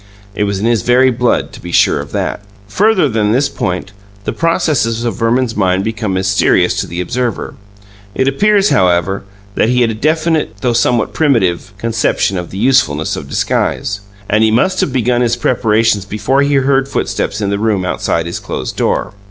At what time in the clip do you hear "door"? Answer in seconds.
18.75-19.13